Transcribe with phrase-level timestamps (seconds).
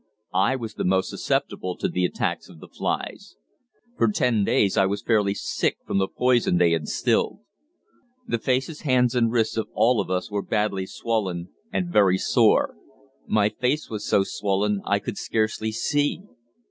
[0.33, 3.35] I was the most susceptible to the attacks of the flies;
[3.99, 7.41] for ten days I was fairly sick from the poison they instilled.
[8.27, 12.75] The faces, bands, and wrists of all of us were badly swollen and very sore.
[13.27, 16.23] My face was so swollen I could scarcely see.